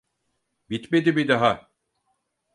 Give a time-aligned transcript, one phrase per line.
[0.69, 1.69] Bitmedi mi daha?